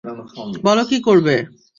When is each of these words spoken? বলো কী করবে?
বলো 0.63 0.83
কী 0.85 0.97
করবে? 1.01 1.35